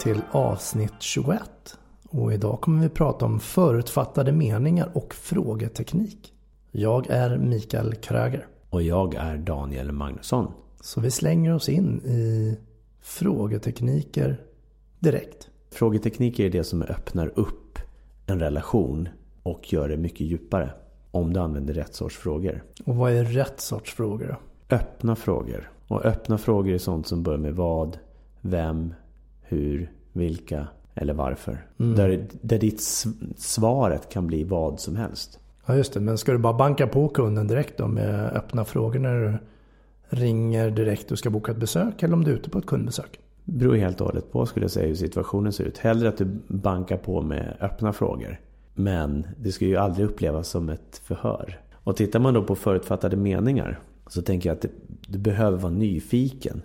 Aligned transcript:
Till 0.00 0.22
avsnitt 0.30 0.92
21. 0.98 1.40
Och 2.08 2.32
idag 2.32 2.60
kommer 2.60 2.82
vi 2.82 2.88
prata 2.88 3.24
om 3.24 3.40
förutfattade 3.40 4.32
meningar 4.32 4.90
och 4.94 5.14
frågeteknik. 5.14 6.32
Jag 6.70 7.06
är 7.10 7.38
Mikael 7.38 7.94
Kröger. 7.94 8.46
Och 8.70 8.82
jag 8.82 9.14
är 9.14 9.36
Daniel 9.36 9.92
Magnusson. 9.92 10.52
Så 10.80 11.00
vi 11.00 11.10
slänger 11.10 11.54
oss 11.54 11.68
in 11.68 12.00
i 12.04 12.58
frågetekniker 13.00 14.40
direkt. 14.98 15.48
Frågetekniker 15.70 16.44
är 16.44 16.50
det 16.50 16.64
som 16.64 16.82
öppnar 16.82 17.32
upp 17.38 17.78
en 18.26 18.40
relation 18.40 19.08
och 19.42 19.72
gör 19.72 19.88
det 19.88 19.96
mycket 19.96 20.20
djupare. 20.20 20.72
Om 21.10 21.32
du 21.32 21.40
använder 21.40 21.74
rätt 21.74 21.94
sorts 21.94 22.16
frågor. 22.16 22.64
Och 22.84 22.96
vad 22.96 23.12
är 23.12 23.24
rätt 23.24 23.60
sorts 23.60 23.94
frågor 23.94 24.26
då? 24.26 24.76
Öppna 24.76 25.16
frågor. 25.16 25.70
Och 25.88 26.04
öppna 26.04 26.38
frågor 26.38 26.74
är 26.74 26.78
sånt 26.78 27.06
som 27.06 27.22
börjar 27.22 27.38
med 27.38 27.54
vad, 27.54 27.98
vem, 28.40 28.94
hur, 29.50 29.92
vilka 30.12 30.66
eller 30.94 31.14
varför. 31.14 31.66
Mm. 31.78 31.96
Där, 31.96 32.26
där 32.40 32.58
ditt 32.58 32.80
svaret 33.36 34.08
kan 34.08 34.26
bli 34.26 34.44
vad 34.44 34.80
som 34.80 34.96
helst. 34.96 35.38
Ja 35.66 35.76
just 35.76 35.92
det, 35.92 36.00
men 36.00 36.18
ska 36.18 36.32
du 36.32 36.38
bara 36.38 36.52
banka 36.52 36.86
på 36.86 37.08
kunden 37.08 37.46
direkt 37.46 37.78
då 37.78 37.88
med 37.88 38.32
öppna 38.32 38.64
frågor 38.64 38.98
när 38.98 39.14
du 39.20 39.38
ringer 40.16 40.70
direkt 40.70 41.12
och 41.12 41.18
ska 41.18 41.30
boka 41.30 41.52
ett 41.52 41.58
besök 41.58 42.02
eller 42.02 42.14
om 42.14 42.24
du 42.24 42.30
är 42.30 42.34
ute 42.34 42.50
på 42.50 42.58
ett 42.58 42.66
kundbesök? 42.66 43.20
Det 43.44 43.52
beror 43.52 43.74
helt 43.74 44.00
och 44.00 44.06
hållet 44.06 44.32
på 44.32 44.46
skulle 44.46 44.64
jag 44.64 44.70
säga 44.70 44.88
hur 44.88 44.94
situationen 44.94 45.52
ser 45.52 45.64
ut. 45.64 45.78
Hellre 45.78 46.08
att 46.08 46.18
du 46.18 46.26
bankar 46.46 46.96
på 46.96 47.22
med 47.22 47.56
öppna 47.60 47.92
frågor. 47.92 48.40
Men 48.74 49.26
det 49.36 49.52
ska 49.52 49.64
ju 49.64 49.76
aldrig 49.76 50.06
upplevas 50.06 50.48
som 50.48 50.68
ett 50.68 51.00
förhör. 51.04 51.60
Och 51.74 51.96
tittar 51.96 52.20
man 52.20 52.34
då 52.34 52.44
på 52.44 52.54
förutfattade 52.54 53.16
meningar 53.16 53.80
så 54.06 54.22
tänker 54.22 54.48
jag 54.48 54.56
att 54.56 54.64
du 55.08 55.18
behöver 55.18 55.58
vara 55.58 55.72
nyfiken. 55.72 56.62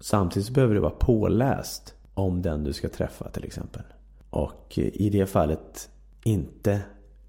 Samtidigt 0.00 0.50
behöver 0.50 0.74
du 0.74 0.80
vara 0.80 0.90
påläst 0.90 1.94
om 2.16 2.42
den 2.42 2.64
du 2.64 2.72
ska 2.72 2.88
träffa 2.88 3.28
till 3.28 3.44
exempel. 3.44 3.82
Och 4.30 4.72
i 4.76 5.10
det 5.10 5.26
fallet 5.26 5.90
inte 6.24 6.80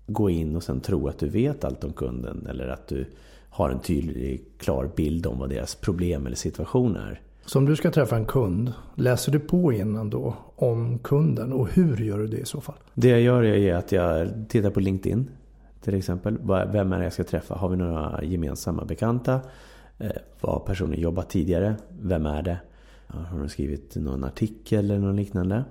gå 0.07 0.29
in 0.29 0.55
och 0.55 0.63
sen 0.63 0.81
tro 0.81 1.07
att 1.07 1.19
du 1.19 1.29
vet 1.29 1.63
allt 1.63 1.83
om 1.83 1.93
kunden 1.93 2.47
eller 2.49 2.67
att 2.67 2.87
du 2.87 3.05
har 3.49 3.69
en 3.69 3.79
tydlig, 3.79 4.45
klar 4.57 4.89
bild 4.95 5.27
om 5.27 5.39
vad 5.39 5.49
deras 5.49 5.75
problem 5.75 6.25
eller 6.25 6.35
situation 6.35 6.95
är. 6.95 7.21
Så 7.45 7.59
om 7.59 7.65
du 7.65 7.75
ska 7.75 7.91
träffa 7.91 8.15
en 8.15 8.25
kund, 8.25 8.73
läser 8.95 9.31
du 9.31 9.39
på 9.39 9.73
innan 9.73 10.09
då 10.09 10.35
om 10.55 10.99
kunden 10.99 11.53
och 11.53 11.69
hur 11.69 11.97
gör 11.97 12.17
du 12.17 12.27
det 12.27 12.37
i 12.37 12.45
så 12.45 12.61
fall? 12.61 12.75
Det 12.93 13.09
jag 13.09 13.21
gör 13.21 13.43
är 13.43 13.75
att 13.75 13.91
jag 13.91 14.29
tittar 14.49 14.69
på 14.69 14.79
LinkedIn 14.79 15.29
till 15.81 15.95
exempel. 15.95 16.37
Vem 16.71 16.93
är 16.93 16.97
det 16.97 17.03
jag 17.03 17.13
ska 17.13 17.23
träffa? 17.23 17.55
Har 17.55 17.69
vi 17.69 17.77
några 17.77 18.23
gemensamma 18.23 18.85
bekanta? 18.85 19.39
Eh, 19.97 20.11
vad 20.41 20.53
har 20.53 20.59
personen 20.59 20.99
jobbat 20.99 21.29
tidigare? 21.29 21.75
Vem 22.01 22.25
är 22.25 22.41
det? 22.41 22.57
Har 23.07 23.39
de 23.39 23.49
skrivit 23.49 23.95
någon 23.95 24.23
artikel 24.23 24.85
eller 24.85 24.99
något 24.99 25.15
liknande? 25.15 25.63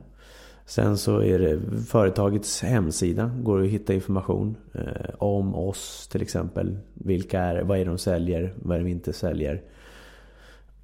Sen 0.67 0.99
så 0.99 1.23
är 1.23 1.39
det 1.39 1.61
företagets 1.87 2.63
hemsida. 2.63 3.31
Går 3.43 3.63
att 3.63 3.69
hitta 3.69 3.95
information 3.95 4.57
eh, 4.75 5.15
om 5.19 5.55
oss 5.55 6.09
till 6.13 6.23
exempel. 6.23 6.79
Vilka 6.95 7.41
är 7.41 7.63
Vad 7.63 7.79
är 7.79 7.85
det 7.85 7.91
de 7.91 7.99
säljer? 7.99 8.55
Vad 8.63 8.75
är 8.75 8.79
det 8.79 8.85
vi 8.85 8.91
inte 8.91 9.13
säljer? 9.13 9.63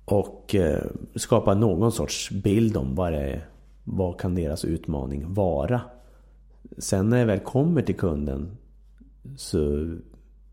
Och 0.05 0.55
eh, 0.55 0.83
skapa 1.15 1.55
någon 1.55 1.93
sorts 1.93 2.31
bild 2.31 2.77
om 2.77 2.95
vad 2.95 3.13
det 3.13 3.21
är. 3.21 3.47
Vad 3.85 4.21
kan 4.21 4.35
deras 4.35 4.65
utmaning 4.65 5.35
vara? 5.35 5.81
Sen 6.79 7.09
när 7.09 7.19
jag 7.19 7.27
väl 7.27 7.41
kommer 7.41 7.83
till 7.83 7.97
kunden 7.97 8.57
så 9.37 9.59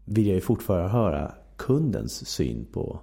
vill 0.06 0.28
jag 0.28 0.36
ju 0.36 0.42
fortfarande 0.42 0.90
höra 0.90 1.32
kundens 1.56 2.28
syn 2.28 2.68
på 2.72 3.00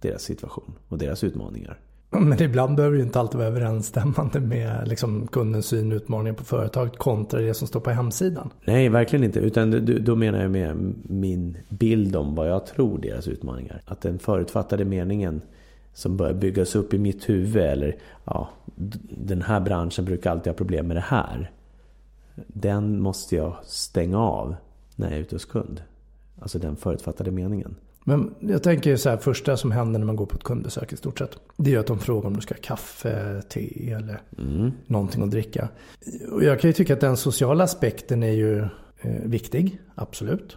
deras 0.00 0.22
situation 0.22 0.72
och 0.88 0.98
deras 0.98 1.24
utmaningar. 1.24 1.78
Men 2.20 2.42
ibland 2.42 2.76
behöver 2.76 2.96
det 2.96 3.02
inte 3.02 3.20
alltid 3.20 3.38
vara 3.38 3.48
överensstämmande 3.48 4.40
med 4.40 4.88
liksom 4.88 5.26
kundens 5.26 5.66
syn 5.66 5.92
och 5.92 5.96
utmaningar 5.96 6.34
på 6.34 6.44
företaget 6.44 6.98
kontra 6.98 7.40
det 7.40 7.54
som 7.54 7.68
står 7.68 7.80
på 7.80 7.90
hemsidan. 7.90 8.50
Nej, 8.64 8.88
verkligen 8.88 9.24
inte. 9.24 9.40
Utan 9.40 9.86
då 10.04 10.16
menar 10.16 10.42
jag 10.42 10.50
med 10.50 10.94
min 11.02 11.56
bild 11.68 12.16
om 12.16 12.34
vad 12.34 12.50
jag 12.50 12.66
tror 12.66 12.98
deras 12.98 13.28
utmaningar. 13.28 13.82
Att 13.84 14.00
den 14.00 14.18
förutfattade 14.18 14.84
meningen 14.84 15.42
som 15.92 16.16
börjar 16.16 16.34
byggas 16.34 16.76
upp 16.76 16.94
i 16.94 16.98
mitt 16.98 17.28
huvud 17.28 17.62
eller 17.62 17.96
ja, 18.24 18.48
den 19.10 19.42
här 19.42 19.60
branschen 19.60 20.04
brukar 20.04 20.30
alltid 20.30 20.52
ha 20.52 20.56
problem 20.56 20.86
med 20.86 20.96
det 20.96 21.04
här. 21.06 21.50
Den 22.46 23.00
måste 23.00 23.36
jag 23.36 23.56
stänga 23.64 24.18
av 24.18 24.54
när 24.96 25.06
jag 25.06 25.16
är 25.16 25.20
ute 25.20 25.34
hos 25.34 25.44
kund. 25.44 25.82
Alltså 26.38 26.58
den 26.58 26.76
förutfattade 26.76 27.30
meningen. 27.30 27.74
Men 28.08 28.34
jag 28.40 28.62
tänker 28.62 28.96
så 28.96 29.10
här, 29.10 29.16
första 29.16 29.56
som 29.56 29.70
händer 29.70 29.98
när 29.98 30.06
man 30.06 30.16
går 30.16 30.26
på 30.26 30.36
ett 30.36 30.42
kundbesök 30.42 30.92
i 30.92 30.96
stort 30.96 31.18
sett. 31.18 31.38
Det 31.56 31.74
är 31.74 31.78
att 31.78 31.86
de 31.86 31.98
frågar 31.98 32.26
om 32.26 32.36
du 32.36 32.40
ska 32.40 32.54
ha 32.54 32.60
kaffe, 32.62 33.42
te 33.48 33.92
eller 33.92 34.20
mm. 34.38 34.72
någonting 34.86 35.22
att 35.22 35.30
dricka. 35.30 35.68
Och 36.32 36.44
jag 36.44 36.60
kan 36.60 36.68
ju 36.70 36.72
tycka 36.72 36.94
att 36.94 37.00
den 37.00 37.16
sociala 37.16 37.64
aspekten 37.64 38.22
är 38.22 38.32
ju 38.32 38.58
eh, 39.00 39.22
viktig, 39.24 39.80
absolut. 39.94 40.56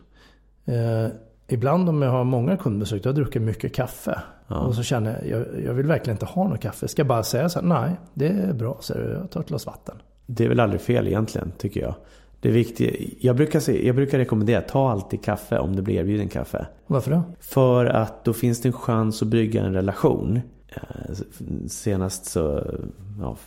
Eh, 0.65 1.07
ibland 1.47 1.89
om 1.89 2.01
jag 2.01 2.11
har 2.11 2.23
många 2.23 2.57
kundbesök, 2.57 3.03
då 3.03 3.09
har 3.09 3.13
jag 3.13 3.23
druckit 3.23 3.41
mycket 3.41 3.73
kaffe. 3.73 4.21
Ja. 4.47 4.59
Och 4.59 4.75
så 4.75 4.83
känner 4.83 5.23
jag, 5.25 5.39
jag, 5.39 5.63
jag 5.65 5.73
vill 5.73 5.87
verkligen 5.87 6.15
inte 6.15 6.25
ha 6.25 6.47
något 6.47 6.61
kaffe. 6.61 6.87
Ska 6.87 6.99
jag 6.99 7.07
bara 7.07 7.23
säga 7.23 7.49
så 7.49 7.59
här, 7.59 7.67
nej, 7.67 7.95
det 8.13 8.27
är 8.27 8.53
bra, 8.53 8.77
så 8.81 8.93
jag 8.93 9.31
tar 9.31 9.39
ett 9.39 9.47
glas 9.47 9.65
vatten. 9.65 9.95
Det 10.25 10.45
är 10.45 10.49
väl 10.49 10.59
aldrig 10.59 10.81
fel 10.81 11.07
egentligen, 11.07 11.51
tycker 11.57 11.81
jag. 11.81 11.95
Det 12.41 12.51
viktiga, 12.51 12.91
jag, 13.19 13.35
brukar 13.35 13.59
se, 13.59 13.87
jag 13.87 13.95
brukar 13.95 14.17
rekommendera, 14.17 14.61
ta 14.61 14.91
alltid 14.91 15.23
kaffe 15.23 15.59
om 15.59 15.75
du 15.75 15.81
blir 15.81 15.95
erbjuden 15.95 16.29
kaffe. 16.29 16.67
Varför 16.87 17.11
då? 17.11 17.23
För 17.39 17.85
att 17.85 18.25
då 18.25 18.33
finns 18.33 18.61
det 18.61 18.69
en 18.69 18.73
chans 18.73 19.21
att 19.21 19.27
bygga 19.27 19.63
en 19.63 19.73
relation. 19.73 20.39
Eh, 20.69 21.15
senast 21.67 22.25
så, 22.25 22.63
ja, 23.19 23.37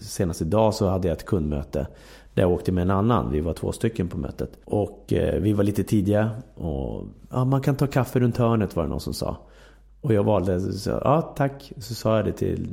senast 0.00 0.42
idag 0.42 0.74
så 0.74 0.88
hade 0.88 1.08
jag 1.08 1.16
ett 1.16 1.26
kundmöte. 1.26 1.86
Där 2.34 2.42
jag 2.42 2.52
åkte 2.52 2.72
med 2.72 2.82
en 2.82 2.90
annan. 2.90 3.32
Vi 3.32 3.40
var 3.40 3.52
två 3.52 3.72
stycken 3.72 4.08
på 4.08 4.18
mötet. 4.18 4.58
Och 4.64 5.12
eh, 5.12 5.40
vi 5.40 5.52
var 5.52 5.64
lite 5.64 5.84
tidiga. 5.84 6.30
Och 6.54 7.04
ja, 7.30 7.44
man 7.44 7.60
kan 7.60 7.76
ta 7.76 7.86
kaffe 7.86 8.20
runt 8.20 8.36
hörnet 8.36 8.76
var 8.76 8.82
det 8.82 8.88
någon 8.88 9.00
som 9.00 9.14
sa. 9.14 9.36
Och 10.00 10.12
jag 10.12 10.24
valde, 10.24 10.60
så, 10.60 10.90
ja 10.90 11.34
tack. 11.36 11.72
Så 11.76 11.94
sa 11.94 12.16
jag 12.16 12.24
det 12.24 12.32
till 12.32 12.68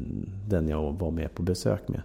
den 0.48 0.68
jag 0.68 1.00
var 1.00 1.12
med 1.12 1.36
på 1.36 1.44
besök 1.44 1.88
med. 1.88 2.02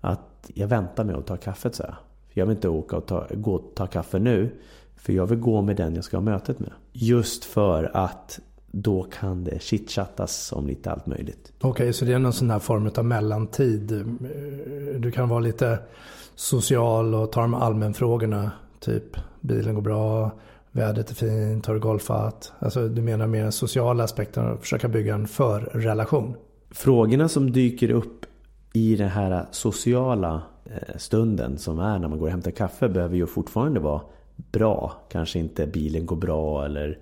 Att 0.00 0.50
jag 0.54 0.68
väntar 0.68 1.04
med 1.04 1.16
att 1.16 1.26
ta 1.26 1.36
kaffet 1.36 1.74
så 1.74 1.82
jag. 1.82 1.94
Jag 2.34 2.46
vill 2.46 2.56
inte 2.56 2.68
åka 2.68 2.96
och 2.96 3.06
ta, 3.06 3.26
gå 3.34 3.54
och 3.54 3.72
ta 3.74 3.86
kaffe 3.86 4.18
nu. 4.18 4.50
För 4.96 5.12
jag 5.12 5.26
vill 5.26 5.38
gå 5.38 5.62
med 5.62 5.76
den 5.76 5.94
jag 5.94 6.04
ska 6.04 6.16
ha 6.16 6.24
mötet 6.24 6.60
med. 6.60 6.70
Just 6.92 7.44
för 7.44 7.90
att 7.94 8.40
då 8.70 9.02
kan 9.02 9.44
det 9.44 9.62
chitchattas 9.62 10.52
om 10.52 10.66
lite 10.66 10.90
allt 10.90 11.06
möjligt. 11.06 11.52
Okej, 11.58 11.70
okay, 11.70 11.92
så 11.92 12.04
det 12.04 12.12
är 12.12 12.18
någon 12.18 12.32
sån 12.32 12.50
här 12.50 12.58
form 12.58 12.90
av 12.96 13.04
mellantid. 13.04 14.04
Du 14.98 15.10
kan 15.10 15.28
vara 15.28 15.40
lite 15.40 15.78
social 16.34 17.14
och 17.14 17.32
ta 17.32 17.40
de 17.40 17.54
allmänfrågorna. 17.54 18.50
Typ 18.80 19.16
bilen 19.40 19.74
går 19.74 19.82
bra, 19.82 20.30
vädret 20.72 21.10
är 21.10 21.14
fint, 21.14 21.66
har 21.66 21.74
du 21.74 21.80
golfat? 21.80 22.52
Alltså 22.58 22.88
du 22.88 23.02
menar 23.02 23.26
mer 23.26 23.42
den 23.42 23.52
sociala 23.52 24.04
aspekten 24.04 24.50
och 24.50 24.60
försöka 24.60 24.88
bygga 24.88 25.14
en 25.14 25.26
förrelation? 25.26 26.34
Frågorna 26.70 27.28
som 27.28 27.52
dyker 27.52 27.90
upp 27.90 28.26
i 28.76 28.96
den 28.96 29.08
här 29.08 29.46
sociala 29.50 30.42
eh, 30.64 30.96
stunden 30.96 31.58
som 31.58 31.78
är 31.78 31.98
när 31.98 32.08
man 32.08 32.18
går 32.18 32.26
och 32.26 32.30
hämtar 32.30 32.50
kaffe 32.50 32.88
behöver 32.88 33.16
ju 33.16 33.26
fortfarande 33.26 33.80
vara 33.80 34.00
bra. 34.36 34.92
Kanske 35.08 35.38
inte 35.38 35.66
bilen 35.66 36.06
går 36.06 36.16
bra 36.16 36.64
eller 36.64 36.98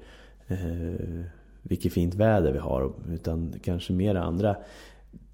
eh, 0.47 1.25
vilket 1.63 1.93
fint 1.93 2.15
väder 2.15 2.53
vi 2.53 2.59
har. 2.59 2.93
Utan 3.11 3.55
kanske 3.63 3.93
mer 3.93 4.15
andra 4.15 4.57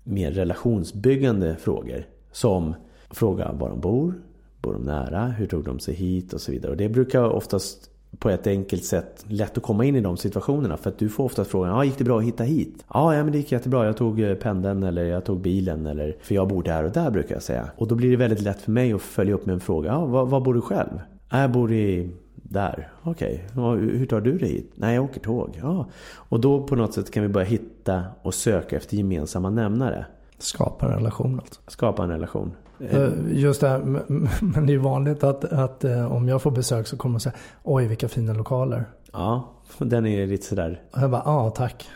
mer 0.05 0.33
relationsbyggande 0.33 1.57
frågor. 1.57 2.07
Som 2.33 2.75
fråga 3.11 3.53
var 3.53 3.69
de 3.69 3.81
bor, 3.81 4.15
bor 4.61 4.73
de 4.73 4.83
nära, 4.83 5.27
hur 5.27 5.47
tog 5.47 5.65
de 5.65 5.79
sig 5.79 5.95
hit 5.95 6.33
och 6.33 6.41
så 6.41 6.53
vidare. 6.53 6.71
Och 6.71 6.77
det 6.77 6.89
brukar 6.89 7.25
oftast 7.25 7.91
på 8.19 8.31
ett 8.31 8.47
enkelt 8.47 8.85
sätt 8.85 9.25
lätt 9.29 9.57
att 9.57 9.63
komma 9.63 9.85
in 9.85 9.97
i 9.97 10.01
de 10.01 10.17
situationerna. 10.17 10.77
För 10.77 10.91
att 10.91 10.99
du 10.99 11.09
får 11.09 11.25
ofta 11.25 11.45
frågan, 11.45 11.71
ja 11.71 11.85
gick 11.85 11.99
det 11.99 12.05
bra 12.05 12.19
att 12.19 12.25
hitta 12.25 12.45
hit? 12.45 12.85
Ja, 12.95 13.15
ja 13.15 13.25
men 13.25 13.33
det 13.33 13.39
gick 13.39 13.53
jättebra. 13.53 13.87
Jag 13.87 13.97
tog 13.97 14.21
eh, 14.21 14.35
pendeln 14.35 14.83
eller 14.83 15.05
jag 15.05 15.25
tog 15.25 15.41
bilen 15.41 15.87
eller 15.87 16.17
för 16.23 16.35
jag 16.35 16.49
bor 16.49 16.63
där 16.63 16.85
och 16.85 16.93
där 16.93 17.11
brukar 17.11 17.35
jag 17.35 17.43
säga. 17.43 17.71
Och 17.77 17.89
då 17.89 17.95
blir 17.95 18.11
det 18.11 18.17
väldigt 18.17 18.41
lätt 18.41 18.61
för 18.61 18.71
mig 18.71 18.93
att 18.93 19.03
följa 19.03 19.35
upp 19.35 19.47
med 19.47 19.53
en 19.53 19.61
fråga, 19.61 19.91
ja 19.91 20.07
var, 20.07 20.27
var 20.27 20.41
bor 20.41 20.55
du 20.55 20.61
själv? 20.61 21.01
Jag 21.31 21.51
bor 21.51 21.73
i 21.73 22.11
där, 22.35 22.89
okej. 23.03 23.45
Okay. 23.55 23.79
Hur 23.79 24.07
tar 24.07 24.21
du 24.21 24.39
dig 24.39 24.49
hit? 24.49 24.73
Nej, 24.75 24.95
jag 24.95 25.05
åker 25.05 25.21
tåg. 25.21 25.59
Ja. 25.63 25.87
Och 26.15 26.41
då 26.41 26.67
på 26.67 26.77
något 26.77 26.95
sätt 26.95 27.11
kan 27.11 27.23
vi 27.23 27.29
börja 27.29 27.47
hitta 27.47 28.05
och 28.23 28.35
söka 28.35 28.77
efter 28.77 28.97
gemensamma 28.97 29.51
nämnare. 29.51 30.07
Skapa 30.39 30.87
en 30.87 30.93
relation 30.93 31.41
alltså. 31.41 31.61
Skapa 31.67 32.03
en 32.03 32.11
relation. 32.11 32.53
Eh, 32.81 33.09
just 33.31 33.61
det 33.61 33.69
här, 33.69 33.79
men 34.45 34.67
det 34.67 34.75
är 34.75 34.79
vanligt 34.79 35.25
att, 35.25 35.45
att 35.45 35.85
eh, 35.85 36.13
om 36.13 36.29
jag 36.29 36.43
får 36.43 36.51
besök 36.51 36.87
så 36.87 36.97
kommer 36.97 37.15
de 37.15 37.21
säga 37.21 37.35
Oj 37.63 37.87
vilka 37.87 38.09
fina 38.09 38.33
lokaler. 38.33 38.85
Ja, 39.13 39.55
den 39.79 40.07
är 40.07 40.27
lite 40.27 40.47
sådär. 40.47 40.83
Och 40.93 41.03
jag 41.03 41.11
bara, 41.11 41.23
ja 41.25 41.51
tack. 41.51 41.89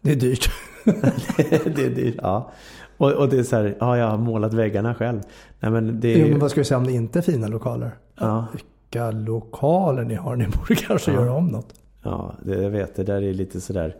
Det 0.00 0.12
är 0.12 0.16
dyrt. 0.16 0.50
det 1.76 1.84
är 1.84 1.90
dyrt, 1.90 2.16
ja. 2.22 2.50
Och, 2.96 3.12
och 3.12 3.28
det 3.28 3.38
är 3.38 3.42
så 3.42 3.56
här, 3.56 3.76
ja 3.80 3.98
jag 3.98 4.08
har 4.08 4.18
målat 4.18 4.54
väggarna 4.54 4.94
själv. 4.94 5.20
Nej, 5.60 5.70
men 5.70 6.00
det 6.00 6.14
är... 6.14 6.18
Jo, 6.18 6.28
men 6.28 6.38
vad 6.38 6.50
ska 6.50 6.60
vi 6.60 6.64
säga 6.64 6.78
om 6.78 6.86
det 6.86 6.92
inte 6.92 7.18
är 7.18 7.22
fina 7.22 7.48
lokaler? 7.48 7.90
Ja. 8.20 8.46
Vilka 8.52 9.10
lokaler 9.10 10.04
ni 10.04 10.14
har, 10.14 10.36
ni 10.36 10.46
borde 10.46 10.74
kanske 10.74 11.12
ja. 11.12 11.20
göra 11.20 11.32
om 11.32 11.46
något. 11.46 11.74
Ja, 12.02 12.34
det, 12.42 12.62
jag 12.62 12.70
vet. 12.70 12.96
Det 12.96 13.04
där 13.04 13.22
är 13.22 13.34
lite 13.34 13.60
sådär 13.60 13.96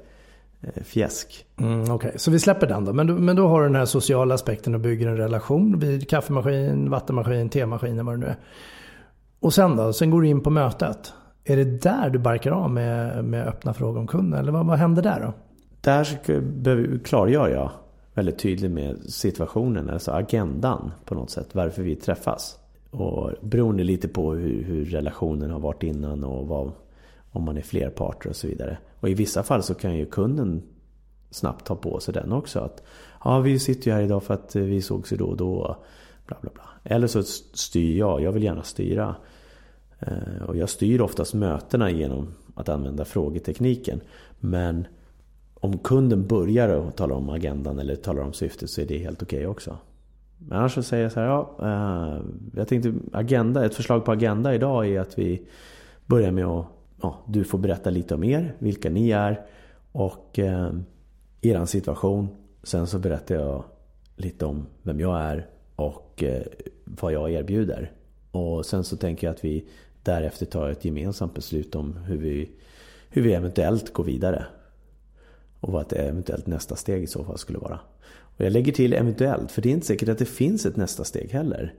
fjäsk. 0.85 1.47
Mm, 1.57 1.83
Okej, 1.83 1.93
okay. 1.93 2.13
så 2.17 2.31
vi 2.31 2.39
släpper 2.39 2.67
den 2.67 2.85
då. 2.85 2.93
Men, 2.93 3.07
då. 3.07 3.15
men 3.15 3.37
då 3.37 3.49
har 3.49 3.61
du 3.61 3.67
den 3.67 3.77
här 3.77 3.85
sociala 3.85 4.35
aspekten 4.35 4.75
och 4.75 4.81
bygger 4.81 5.09
en 5.09 5.17
relation 5.17 5.79
vid 5.79 6.09
kaffemaskin, 6.09 6.91
vattenmaskin, 6.91 7.49
temaskin 7.49 8.07
vad 8.07 8.15
det 8.15 8.19
nu 8.19 8.27
är. 8.27 8.37
Och 9.41 9.55
sen 9.55 9.77
då? 9.77 9.93
Sen 9.93 10.11
går 10.11 10.23
du 10.23 10.29
in 10.29 10.41
på 10.41 10.51
mötet. 10.51 11.13
Är 11.45 11.57
det 11.57 11.65
där 11.65 12.11
du 12.11 12.19
barkar 12.19 12.51
av 12.51 12.71
med, 12.71 13.25
med 13.25 13.47
öppna 13.47 13.75
frågor 13.75 14.01
om 14.01 14.07
kunden? 14.07 14.41
Eller 14.41 14.53
vad, 14.53 14.67
vad 14.67 14.79
händer 14.79 15.03
där 15.03 15.21
då? 15.21 15.33
Där 15.81 16.99
klargör 17.05 17.49
jag 17.49 17.71
väldigt 18.15 18.39
tydligt 18.39 18.71
med 18.71 18.97
situationen, 19.03 19.91
alltså 19.91 20.11
agendan 20.11 20.93
på 21.05 21.15
något 21.15 21.31
sätt. 21.31 21.55
Varför 21.55 21.83
vi 21.83 21.97
träffas. 21.97 22.59
Och 22.91 23.31
beroende 23.41 23.85
lite 23.85 24.09
på 24.09 24.33
hur, 24.33 24.63
hur 24.63 24.85
relationen 24.85 25.51
har 25.51 25.61
varit 25.61 25.83
innan 25.83 26.25
och 26.25 26.49
vad, 26.49 26.73
om 27.33 27.45
man 27.45 27.57
är 27.57 27.63
fler 27.63 27.91
parter 27.91 28.31
och 28.31 28.37
så 28.37 28.47
vidare. 28.47 28.79
Och 29.01 29.09
i 29.09 29.15
vissa 29.15 29.43
fall 29.43 29.63
så 29.63 29.75
kan 29.75 29.97
ju 29.97 30.07
kunden 30.07 30.63
snabbt 31.31 31.67
ta 31.67 31.77
på 31.77 32.01
sig 32.01 32.15
den 32.15 32.33
också. 32.33 32.61
Att 32.61 32.83
ja, 33.25 33.41
vi 33.41 33.59
sitter 33.59 33.91
ju 33.91 33.93
här 33.93 34.03
idag 34.03 34.23
för 34.23 34.35
att 34.35 34.57
vi 34.57 34.83
sågs 34.83 35.13
ju 35.13 35.17
då 35.17 35.27
och 35.27 35.37
då. 35.37 35.77
Bla, 36.27 36.37
bla, 36.41 36.51
bla. 36.55 36.65
Eller 36.85 37.07
så 37.07 37.23
styr 37.23 37.99
jag. 37.99 38.23
Jag 38.23 38.33
vill 38.33 38.43
gärna 38.43 38.63
styra. 38.63 39.15
Eh, 39.99 40.43
och 40.47 40.57
jag 40.57 40.69
styr 40.69 41.01
oftast 41.01 41.35
mötena 41.35 41.91
genom 41.91 42.35
att 42.55 42.69
använda 42.69 43.05
frågetekniken. 43.05 44.01
Men 44.41 44.87
om 45.55 45.79
kunden 45.79 46.27
börjar 46.27 46.69
och 46.69 46.97
talar 46.97 47.17
om 47.17 47.29
agendan 47.29 47.79
eller 47.79 47.97
talar 47.97 48.23
om 48.23 48.33
syftet 48.33 48.71
så 48.71 48.81
är 48.81 48.87
det 48.87 48.99
helt 48.99 49.23
okej 49.23 49.39
okay 49.39 49.47
också. 49.47 49.77
Men 50.39 50.59
annars 50.59 50.75
så 50.75 50.83
säger 50.83 51.03
jag 51.03 51.13
så 51.13 51.21
här, 51.21 51.27
ja, 51.27 51.57
eh, 51.63 52.23
jag 52.57 52.69
tänkte 52.69 52.95
agenda, 53.13 53.65
ett 53.65 53.75
förslag 53.75 54.05
på 54.05 54.13
agenda 54.13 54.55
idag 54.55 54.89
är 54.89 55.01
att 55.01 55.19
vi 55.19 55.47
börjar 56.07 56.31
med 56.31 56.47
att 56.47 56.67
ja, 57.03 57.23
du 57.27 57.45
får 57.45 57.59
berätta 57.59 57.91
lite 57.91 58.15
om 58.15 58.25
er, 58.25 58.55
vilka 58.59 58.91
ni 58.91 59.11
är 59.11 59.47
och 59.93 60.39
eh, 60.39 60.73
er 61.41 61.65
situation. 61.65 62.29
Sen 62.63 62.87
så 62.87 62.99
berättar 62.99 63.35
jag 63.35 63.65
lite 64.17 64.47
om 64.47 64.67
vem 64.83 65.01
jag 65.01 65.21
är 65.21 65.47
och 65.77 66.23
eh, 66.23 66.43
vad 66.85 67.13
jag 67.13 67.33
erbjuder. 67.33 67.93
Och 68.31 68.67
sen 68.67 68.85
så 68.85 68.97
tänker 68.97 69.27
jag 69.27 69.35
att 69.35 69.45
vi 69.45 69.65
därefter 70.03 70.47
tar 70.47 70.71
ett 70.71 70.85
gemensamt 70.85 71.35
beslut 71.35 71.75
om 71.75 71.97
hur 71.97 72.17
vi, 72.17 72.51
hur 73.11 73.23
vi 73.23 73.33
eventuellt 73.33 73.93
går 73.93 74.05
vidare. 74.05 74.47
Och 75.61 75.73
vad 75.73 75.83
ett 75.83 75.93
eventuellt 75.93 76.47
nästa 76.47 76.77
steg 76.77 77.03
i 77.03 77.07
så 77.07 77.25
fall 77.25 77.39
skulle 77.39 77.59
vara. 77.59 77.79
Och 78.37 78.45
jag 78.45 78.53
lägger 78.53 78.73
till 78.73 78.93
eventuellt, 78.93 79.53
för 79.53 79.63
det 79.63 79.69
är 79.69 79.73
inte 79.73 79.87
säkert 79.87 80.09
att 80.09 80.19
det 80.19 80.25
finns 80.25 80.67
ett 80.67 80.77
nästa 80.77 81.05
steg 81.05 81.31
heller. 81.31 81.75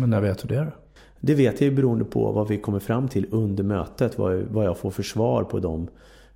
Men 0.00 0.10
när 0.10 0.20
vet 0.20 0.38
du 0.38 0.48
det 0.48 0.64
då? 0.64 0.70
Det 1.20 1.34
vet 1.34 1.60
jag 1.60 1.70
ju 1.70 1.76
beroende 1.76 2.04
på 2.04 2.32
vad 2.32 2.48
vi 2.48 2.58
kommer 2.58 2.78
fram 2.78 3.08
till 3.08 3.26
under 3.30 3.64
mötet. 3.64 4.18
Vad, 4.18 4.42
vad 4.42 4.66
jag 4.66 4.78
får 4.78 4.90
för 4.90 5.02
svar 5.02 5.44
på 5.44 5.58
de 5.58 5.88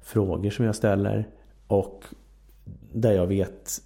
frågor 0.03 0.51
som 0.51 0.65
jag 0.65 0.77
ställer. 0.77 1.29
Och 1.67 2.05
där 2.93 3.13
jag 3.13 3.27
vet 3.27 3.83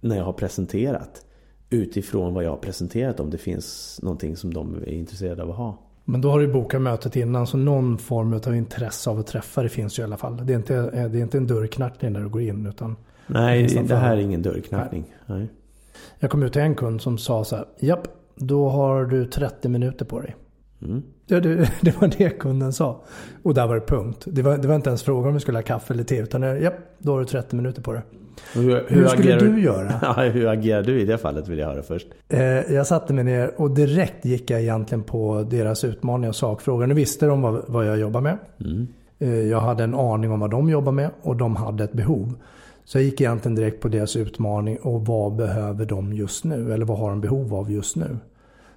när 0.00 0.16
jag 0.16 0.24
har 0.24 0.32
presenterat. 0.32 1.24
Utifrån 1.70 2.34
vad 2.34 2.44
jag 2.44 2.50
har 2.50 2.56
presenterat 2.56 3.20
om 3.20 3.30
det 3.30 3.38
finns 3.38 3.98
någonting 4.02 4.36
som 4.36 4.54
de 4.54 4.74
är 4.74 4.92
intresserade 4.92 5.42
av 5.42 5.50
att 5.50 5.56
ha. 5.56 5.78
Men 6.04 6.20
då 6.20 6.30
har 6.30 6.40
du 6.40 6.52
bokat 6.52 6.82
mötet 6.82 7.16
innan 7.16 7.46
så 7.46 7.56
någon 7.56 7.98
form 7.98 8.32
av 8.32 8.56
intresse 8.56 9.10
av 9.10 9.18
att 9.18 9.26
träffa 9.26 9.62
det 9.62 9.68
finns 9.68 9.98
ju 9.98 10.00
i 10.00 10.04
alla 10.04 10.16
fall. 10.16 10.46
Det 10.46 10.52
är 10.52 10.56
inte, 10.56 11.08
det 11.08 11.18
är 11.18 11.22
inte 11.22 11.36
en 11.36 11.46
dörrknackning 11.46 12.12
när 12.12 12.20
du 12.20 12.28
går 12.28 12.42
in 12.42 12.66
utan 12.66 12.96
Nej, 13.26 13.84
det 13.88 13.96
här 13.96 14.16
är 14.16 14.20
ingen 14.20 14.42
dörrknackning. 14.42 15.04
Nej. 15.26 15.38
Nej. 15.38 15.48
Jag 16.18 16.30
kom 16.30 16.42
ut 16.42 16.52
till 16.52 16.62
en 16.62 16.74
kund 16.74 17.00
som 17.00 17.18
sa 17.18 17.44
så 17.44 17.56
här. 17.56 17.64
Japp, 17.78 18.08
då 18.40 18.68
har 18.68 19.04
du 19.04 19.26
30 19.26 19.68
minuter 19.68 20.04
på 20.04 20.20
dig. 20.20 20.36
Mm. 20.82 21.02
Det, 21.26 21.40
det, 21.40 21.70
det, 21.80 22.00
var 22.00 22.10
det 22.18 22.30
kunden 22.30 22.72
sa. 22.72 23.02
Och 23.42 23.54
där 23.54 23.66
var 23.66 23.74
det 23.74 23.86
punkt. 23.86 24.24
Det 24.26 24.42
var, 24.42 24.58
det 24.58 24.68
var 24.68 24.74
inte 24.74 24.90
ens 24.90 25.02
fråga 25.02 25.28
om 25.28 25.34
vi 25.34 25.40
skulle 25.40 25.58
ha 25.58 25.62
kaffe 25.62 25.94
eller 25.94 26.04
te. 26.04 26.16
Utan 26.16 26.42
ja, 26.42 26.70
då 26.98 27.12
har 27.12 27.18
du 27.18 27.24
30 27.24 27.56
minuter 27.56 27.82
på 27.82 27.92
det. 27.92 28.02
Hur, 28.54 28.62
hur, 28.62 28.84
hur 28.88 29.06
skulle 29.06 29.38
du 29.38 29.62
göra? 29.62 29.92
Ja, 30.02 30.12
hur 30.22 30.46
agerar 30.46 30.82
du 30.82 31.00
i 31.00 31.04
det 31.04 31.18
fallet 31.18 31.48
vill 31.48 31.58
jag 31.58 31.66
höra 31.66 31.82
först. 31.82 32.06
Eh, 32.28 32.42
jag 32.42 32.86
satte 32.86 33.12
mig 33.12 33.24
ner 33.24 33.52
och 33.56 33.70
direkt 33.70 34.24
gick 34.24 34.50
jag 34.50 34.60
egentligen 34.60 35.02
på 35.02 35.46
deras 35.50 35.84
utmaningar 35.84 36.28
och 36.28 36.36
sakfrågor. 36.36 36.86
Nu 36.86 36.94
visste 36.94 37.26
de 37.26 37.42
vad, 37.42 37.62
vad 37.66 37.86
jag 37.86 37.98
jobbar 37.98 38.20
med. 38.20 38.38
Mm. 38.60 38.86
Eh, 39.18 39.28
jag 39.28 39.60
hade 39.60 39.84
en 39.84 39.94
aning 39.94 40.32
om 40.32 40.40
vad 40.40 40.50
de 40.50 40.70
jobbar 40.70 40.92
med 40.92 41.10
och 41.22 41.36
de 41.36 41.56
hade 41.56 41.84
ett 41.84 41.92
behov. 41.92 42.34
Så 42.84 42.98
jag 42.98 43.04
gick 43.04 43.20
egentligen 43.20 43.54
direkt 43.54 43.80
på 43.80 43.88
deras 43.88 44.16
utmaning 44.16 44.76
och 44.76 45.06
vad 45.06 45.36
behöver 45.36 45.84
de 45.84 46.12
just 46.12 46.44
nu? 46.44 46.72
Eller 46.72 46.86
vad 46.86 46.98
har 46.98 47.10
de 47.10 47.20
behov 47.20 47.54
av 47.54 47.72
just 47.72 47.96
nu? 47.96 48.18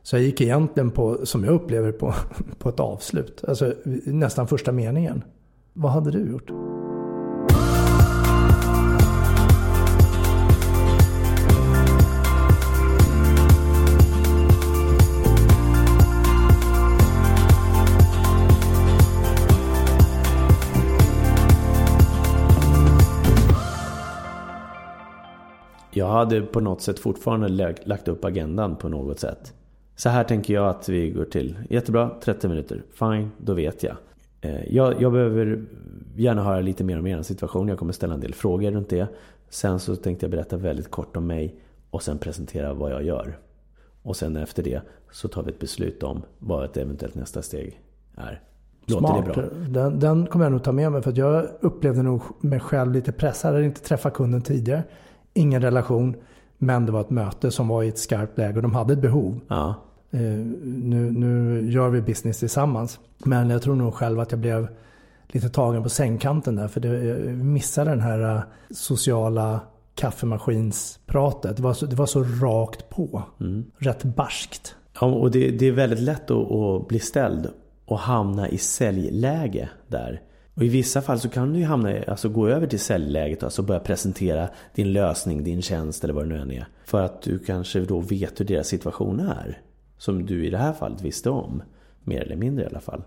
Så 0.06 0.16
jag 0.16 0.24
gick 0.24 0.42
egentligen 0.42 0.92
på, 0.92 1.26
som 1.26 1.44
jag 1.44 1.54
upplever 1.54 1.92
på, 1.92 2.14
på 2.60 2.70
ett 2.70 2.80
avslut. 2.80 3.44
Alltså 3.48 3.74
nästan 4.06 4.48
första 4.48 4.72
meningen. 4.72 5.24
Vad 5.74 5.92
hade 5.92 6.12
du 6.12 6.32
gjort? 6.32 6.50
Jag 25.92 26.08
hade 26.08 26.42
på 26.42 26.60
något 26.60 26.82
sätt 26.82 27.00
fortfarande 27.00 27.76
lagt 27.86 28.08
upp 28.08 28.26
agendan 28.26 28.76
på 28.76 28.90
något 28.90 29.20
sätt. 29.20 29.54
Så 29.96 30.10
här 30.10 30.24
tänker 30.24 30.54
jag 30.54 30.70
att 30.70 30.90
vi 30.90 31.10
går 31.10 31.26
till. 31.26 31.58
Jättebra, 31.70 32.12
30 32.24 32.48
minuter. 32.48 32.84
Fine, 32.94 33.32
då 33.38 33.54
vet 33.54 33.84
jag. 33.84 33.96
Eh, 34.42 34.74
jag, 34.74 35.02
jag 35.02 35.12
behöver 35.12 35.66
gärna 36.16 36.44
höra 36.44 36.62
lite 36.62 36.84
mer 36.84 37.00
om 37.00 37.08
er 37.08 37.22
situation. 37.22 37.68
Jag 37.68 37.78
kommer 37.78 37.94
ställa 37.94 38.14
en 38.14 38.20
del 38.20 38.34
frågor 38.34 38.72
runt 38.72 38.90
det. 38.90 39.08
Sen 39.50 39.80
så 39.80 39.96
tänkte 39.96 40.26
jag 40.26 40.32
berätta 40.32 40.58
väldigt 40.58 40.92
kort 40.92 41.18
om 41.18 41.28
mig 41.28 41.56
och 41.90 42.04
sen 42.04 42.18
presentera 42.18 42.74
vad 42.74 42.92
jag 42.92 43.04
gör. 43.04 43.38
Och 44.02 44.16
sen 44.16 44.38
efter 44.38 44.64
det 44.64 44.82
så 45.12 45.28
tar 45.28 45.44
vi 45.44 45.52
ett 45.52 45.60
beslut 45.60 46.04
om 46.04 46.22
vad 46.40 46.66
ett 46.66 46.78
eventuellt 46.78 47.16
nästa 47.16 47.42
steg 47.42 47.82
är. 48.16 48.42
Låter 48.86 49.08
Smart. 49.08 49.26
det 49.26 49.34
bra? 49.34 49.44
Den, 49.70 50.00
den 50.00 50.28
kommer 50.28 50.46
jag 50.46 50.52
nog 50.52 50.64
ta 50.64 50.72
med 50.72 50.92
mig 50.92 51.02
för 51.02 51.12
att 51.12 51.18
jag 51.18 51.46
upplevde 51.62 52.04
nog 52.04 52.22
mig 52.40 52.60
själv 52.60 52.92
lite 52.92 53.12
pressad. 53.12 53.50
Jag 53.50 53.54
hade 53.54 53.66
inte 53.66 53.82
träffat 53.82 54.14
kunden 54.14 54.42
tidigare. 54.42 54.84
Ingen 55.34 55.62
relation. 55.62 56.16
Men 56.66 56.86
det 56.86 56.92
var 56.92 57.02
ett 57.02 57.10
möte 57.10 57.52
som 57.52 57.68
var 57.68 57.84
i 57.84 57.88
ett 57.88 57.98
skarpt 57.98 58.38
läge 58.38 58.56
och 58.56 58.62
de 58.62 58.76
hade 58.76 58.94
ett 58.94 59.02
behov. 59.02 59.40
Ja. 59.48 59.76
Eh, 60.12 60.20
nu, 60.64 61.12
nu 61.12 61.62
gör 61.72 61.90
vi 61.90 62.02
business 62.02 62.40
tillsammans. 62.40 63.00
Men 63.18 63.50
jag 63.50 63.62
tror 63.62 63.76
nog 63.76 63.94
själv 63.94 64.20
att 64.20 64.32
jag 64.32 64.40
blev 64.40 64.68
lite 65.28 65.50
tagen 65.50 65.84
på 65.84 65.90
sängkanten 65.90 66.56
där. 66.56 66.68
För 66.68 66.80
det, 66.80 66.88
jag 66.88 67.36
missade 67.38 67.90
den 67.90 68.02
här 68.02 68.36
eh, 68.36 68.42
sociala 68.70 69.60
kaffemaskinspratet. 69.96 71.58
Det 71.58 71.64
var 71.64 71.74
så, 71.74 71.86
det 71.86 71.96
var 71.96 72.06
så 72.06 72.24
rakt 72.24 72.90
på. 72.90 73.24
Mm. 73.40 73.66
Rätt 73.78 74.04
barskt. 74.04 74.76
Ja, 75.00 75.08
och 75.08 75.32
det, 75.32 75.52
det 75.52 75.66
är 75.66 75.72
väldigt 75.72 76.00
lätt 76.00 76.32
att, 76.32 76.52
att, 76.52 76.88
bli 76.88 77.00
ställd 77.00 77.50
och 77.86 78.00
hamna 78.00 78.50
i 78.50 78.58
säljläge 78.58 79.70
där. 79.88 80.22
Och 80.56 80.64
i 80.64 80.70
vissa 80.70 81.02
fall 81.02 81.20
så 81.20 81.30
kan 81.30 81.54
du 81.54 81.60
ju 81.60 81.66
hamna, 81.66 82.04
alltså 82.08 82.30
gå 82.30 82.48
över 82.48 82.68
till 82.68 82.80
säljläget 82.80 83.38
och 83.38 83.44
alltså 83.44 83.62
börja 83.62 83.80
presentera 83.80 84.50
din 84.76 84.94
lösning, 84.94 85.44
din 85.44 85.62
tjänst 85.62 86.04
eller 86.04 86.14
vad 86.14 86.24
det 86.24 86.30
nu 86.30 86.42
än 86.42 86.52
är. 86.52 86.68
För 86.86 87.02
att 87.02 87.22
du 87.22 87.40
kanske 87.40 87.80
då 87.80 88.00
vet 88.00 88.40
hur 88.40 88.46
deras 88.46 88.68
situation 88.68 89.20
är. 89.20 89.62
Som 89.98 90.26
du 90.26 90.46
i 90.46 90.50
det 90.50 90.58
här 90.58 90.74
fallet 90.74 91.02
visste 91.02 91.30
om. 91.30 91.62
Mer 92.04 92.22
eller 92.22 92.36
mindre 92.36 92.64
i 92.64 92.68
alla 92.68 92.80
fall. 92.80 93.04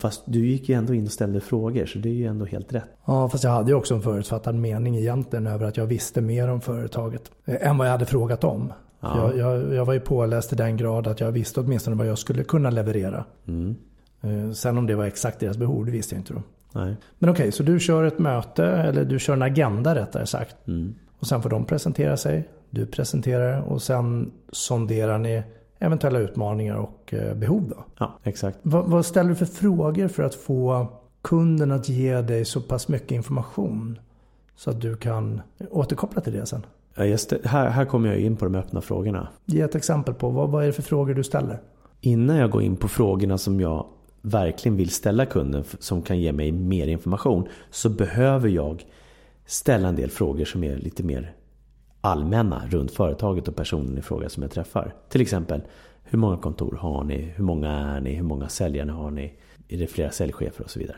Fast 0.00 0.22
du 0.24 0.46
gick 0.46 0.68
ju 0.68 0.74
ändå 0.74 0.94
in 0.94 1.06
och 1.06 1.12
ställde 1.12 1.40
frågor 1.40 1.86
så 1.86 1.98
det 1.98 2.08
är 2.08 2.12
ju 2.12 2.26
ändå 2.26 2.44
helt 2.44 2.72
rätt. 2.72 2.84
Ja 3.04 3.28
fast 3.28 3.44
jag 3.44 3.50
hade 3.50 3.70
ju 3.70 3.76
också 3.76 3.94
en 3.94 4.02
förutfattad 4.02 4.54
mening 4.54 4.96
egentligen 4.96 5.46
över 5.46 5.66
att 5.66 5.76
jag 5.76 5.86
visste 5.86 6.20
mer 6.20 6.48
om 6.48 6.60
företaget. 6.60 7.30
Eh, 7.44 7.68
än 7.68 7.78
vad 7.78 7.86
jag 7.86 7.92
hade 7.92 8.06
frågat 8.06 8.44
om. 8.44 8.72
Ja. 9.00 9.16
Jag, 9.18 9.38
jag, 9.38 9.74
jag, 9.74 9.84
var 9.84 9.94
ju 9.94 10.00
påläst 10.00 10.52
i 10.52 10.56
den 10.56 10.76
grad 10.76 11.06
att 11.06 11.20
jag 11.20 11.32
visste 11.32 11.60
åtminstone 11.60 11.96
vad 11.96 12.06
jag 12.06 12.18
skulle 12.18 12.44
kunna 12.44 12.70
leverera. 12.70 13.24
Mm. 13.48 13.76
Eh, 14.22 14.50
sen 14.50 14.78
om 14.78 14.86
det 14.86 14.94
var 14.94 15.04
exakt 15.04 15.40
deras 15.40 15.56
behov, 15.56 15.86
det 15.86 15.92
visste 15.92 16.14
jag 16.14 16.20
inte 16.20 16.32
då. 16.34 16.42
Nej. 16.72 16.96
Men 17.18 17.30
okej, 17.30 17.42
okay, 17.42 17.52
så 17.52 17.62
du 17.62 17.80
kör 17.80 18.04
ett 18.04 18.18
möte, 18.18 18.64
eller 18.64 19.04
du 19.04 19.18
kör 19.18 19.32
en 19.32 19.42
agenda 19.42 19.94
rättare 19.94 20.26
sagt. 20.26 20.68
Mm. 20.68 20.94
Och 21.18 21.26
sen 21.26 21.42
får 21.42 21.50
de 21.50 21.64
presentera 21.64 22.16
sig, 22.16 22.48
du 22.70 22.86
presenterar 22.86 23.60
och 23.60 23.82
sen 23.82 24.32
sonderar 24.52 25.18
ni 25.18 25.42
eventuella 25.78 26.18
utmaningar 26.18 26.76
och 26.76 27.14
eh, 27.14 27.34
behov 27.34 27.68
då. 27.68 27.84
Ja, 27.98 28.18
exakt. 28.22 28.58
Vad, 28.62 28.84
vad 28.84 29.06
ställer 29.06 29.30
du 29.30 29.36
för 29.36 29.46
frågor 29.46 30.08
för 30.08 30.22
att 30.22 30.34
få 30.34 30.86
kunden 31.22 31.70
att 31.70 31.88
ge 31.88 32.20
dig 32.20 32.44
så 32.44 32.60
pass 32.60 32.88
mycket 32.88 33.10
information? 33.10 33.98
Så 34.56 34.70
att 34.70 34.80
du 34.80 34.96
kan 34.96 35.40
återkoppla 35.70 36.20
till 36.20 36.32
det 36.32 36.46
sen. 36.46 36.66
Ja, 36.94 37.04
just 37.04 37.32
här, 37.44 37.68
här 37.68 37.84
kommer 37.84 38.08
jag 38.08 38.18
in 38.18 38.36
på 38.36 38.44
de 38.44 38.54
öppna 38.54 38.80
frågorna. 38.80 39.28
Ge 39.44 39.60
ett 39.60 39.74
exempel 39.74 40.14
på 40.14 40.30
vad, 40.30 40.50
vad 40.50 40.62
är 40.62 40.66
det 40.66 40.72
för 40.72 40.82
frågor 40.82 41.14
du 41.14 41.22
ställer? 41.22 41.60
Innan 42.00 42.36
jag 42.36 42.50
går 42.50 42.62
in 42.62 42.76
på 42.76 42.88
frågorna 42.88 43.38
som 43.38 43.60
jag 43.60 43.86
verkligen 44.22 44.76
vill 44.76 44.90
ställa 44.90 45.26
kunden 45.26 45.64
som 45.78 46.02
kan 46.02 46.20
ge 46.20 46.32
mig 46.32 46.52
mer 46.52 46.86
information 46.86 47.48
så 47.70 47.88
behöver 47.88 48.48
jag 48.48 48.84
ställa 49.46 49.88
en 49.88 49.96
del 49.96 50.10
frågor 50.10 50.44
som 50.44 50.64
är 50.64 50.76
lite 50.76 51.02
mer 51.02 51.34
allmänna 52.00 52.62
runt 52.68 52.90
företaget 52.90 53.48
och 53.48 53.56
personen 53.56 53.98
i 53.98 54.02
fråga 54.02 54.28
som 54.28 54.42
jag 54.42 54.52
träffar. 54.52 54.94
Till 55.08 55.20
exempel, 55.20 55.62
hur 56.02 56.18
många 56.18 56.36
kontor 56.36 56.78
har 56.80 57.04
ni? 57.04 57.32
Hur 57.36 57.44
många 57.44 57.70
är 57.70 58.00
ni? 58.00 58.14
Hur 58.14 58.22
många 58.22 58.48
säljare 58.48 58.90
har 58.90 59.10
ni? 59.10 59.34
Är 59.68 59.78
det 59.78 59.86
flera 59.86 60.10
säljchefer 60.10 60.64
och 60.64 60.70
så 60.70 60.78
vidare? 60.78 60.96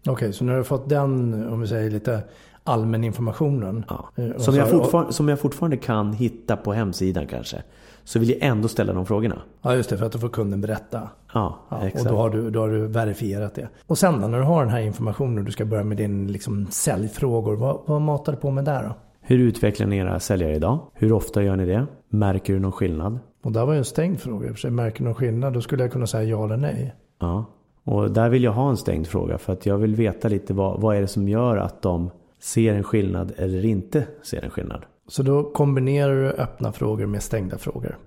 Okej, 0.00 0.12
okay, 0.12 0.32
så 0.32 0.44
du 0.44 0.52
har 0.52 0.62
fått 0.62 0.88
den, 0.88 1.34
om 1.48 1.60
vi 1.60 1.66
säger 1.66 1.90
lite 1.90 2.22
allmän 2.64 3.04
informationen. 3.04 3.84
Ja. 3.88 4.08
Eh, 4.16 4.36
som, 4.36 4.56
jag 4.56 4.70
fortfarande, 4.70 5.12
som 5.12 5.28
jag 5.28 5.40
fortfarande 5.40 5.76
kan 5.76 6.12
hitta 6.12 6.56
på 6.56 6.72
hemsidan 6.72 7.26
kanske. 7.26 7.62
Så 8.08 8.18
vill 8.18 8.30
jag 8.30 8.38
ändå 8.42 8.68
ställa 8.68 8.92
de 8.92 9.06
frågorna. 9.06 9.42
Ja 9.62 9.74
just 9.74 9.90
det, 9.90 9.98
för 9.98 10.06
att 10.06 10.12
då 10.12 10.18
får 10.18 10.28
kunden 10.28 10.60
berätta. 10.60 11.08
Ja, 11.34 11.58
ja 11.68 11.86
exakt. 11.86 12.06
Och 12.06 12.12
då 12.12 12.18
har, 12.18 12.30
du, 12.30 12.50
då 12.50 12.60
har 12.60 12.68
du 12.68 12.86
verifierat 12.86 13.54
det. 13.54 13.68
Och 13.86 13.98
sen 13.98 14.20
då, 14.20 14.28
när 14.28 14.38
du 14.38 14.44
har 14.44 14.64
den 14.64 14.72
här 14.72 14.80
informationen 14.80 15.38
och 15.38 15.44
du 15.44 15.52
ska 15.52 15.64
börja 15.64 15.84
med 15.84 15.96
din 15.96 16.32
liksom, 16.32 16.66
säljfrågor. 16.66 17.56
Vad, 17.56 17.80
vad 17.86 18.00
matar 18.00 18.32
du 18.32 18.38
på 18.38 18.50
med 18.50 18.64
där 18.64 18.82
då? 18.82 18.94
Hur 19.20 19.38
utvecklar 19.38 19.86
ni 19.86 19.96
era 19.96 20.20
säljare 20.20 20.54
idag? 20.54 20.78
Hur 20.94 21.12
ofta 21.12 21.42
gör 21.42 21.56
ni 21.56 21.66
det? 21.66 21.86
Märker 22.08 22.52
du 22.52 22.58
någon 22.58 22.72
skillnad? 22.72 23.18
Och 23.42 23.52
där 23.52 23.66
var 23.66 23.72
ju 23.72 23.78
en 23.78 23.84
stängd 23.84 24.20
fråga. 24.20 24.54
För 24.54 24.70
märker 24.70 24.98
du 24.98 25.04
någon 25.04 25.14
skillnad? 25.14 25.52
Då 25.52 25.60
skulle 25.60 25.82
jag 25.82 25.92
kunna 25.92 26.06
säga 26.06 26.24
ja 26.24 26.44
eller 26.44 26.56
nej. 26.56 26.94
Ja, 27.20 27.44
och 27.84 28.10
där 28.10 28.28
vill 28.28 28.44
jag 28.44 28.52
ha 28.52 28.70
en 28.70 28.76
stängd 28.76 29.06
fråga. 29.06 29.38
För 29.38 29.52
att 29.52 29.66
jag 29.66 29.78
vill 29.78 29.94
veta 29.94 30.28
lite 30.28 30.54
vad, 30.54 30.80
vad 30.80 30.96
är 30.96 31.00
det 31.00 31.06
som 31.06 31.28
gör 31.28 31.56
att 31.56 31.82
de 31.82 32.10
ser 32.40 32.74
en 32.74 32.84
skillnad 32.84 33.32
eller 33.36 33.64
inte 33.64 34.04
ser 34.22 34.44
en 34.44 34.50
skillnad. 34.50 34.84
Så 35.08 35.22
då 35.22 35.42
kombinerar 35.42 36.14
du 36.14 36.30
öppna 36.30 36.72
frågor 36.72 37.06
med 37.06 37.22
stängda 37.22 37.58
frågor? 37.58 37.98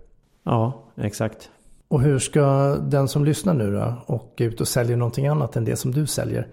Ja, 0.43 0.83
exakt. 0.97 1.49
Och 1.87 2.01
hur 2.01 2.19
ska 2.19 2.75
den 2.75 3.07
som 3.07 3.25
lyssnar 3.25 3.53
nu 3.53 3.71
då 3.71 3.93
och 4.05 4.33
är 4.37 4.45
ute 4.45 4.63
och 4.63 4.67
säljer 4.67 4.97
någonting 4.97 5.27
annat 5.27 5.55
än 5.55 5.65
det 5.65 5.75
som 5.75 5.91
du 5.91 6.07
säljer. 6.07 6.47